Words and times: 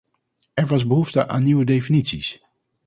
Er 0.53 0.65
was 0.67 0.87
behoefte 0.87 1.27
aan 1.27 1.43
nieuwe 1.43 1.65
definities. 1.65 2.41